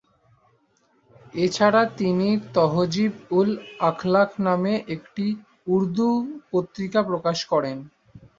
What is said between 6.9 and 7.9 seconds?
প্রকাশ করেন।